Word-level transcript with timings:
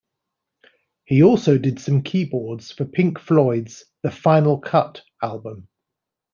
He 1.05 1.21
also 1.21 1.59
did 1.59 1.79
some 1.79 2.01
keyboards 2.01 2.71
for 2.71 2.85
Pink 2.85 3.19
Floyd's 3.19 3.85
"The 4.01 4.09
Final 4.09 4.57
Cut" 4.59 5.03
album. 5.21 5.67